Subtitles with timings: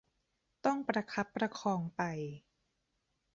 [0.65, 2.01] ต้องประคับประคองไป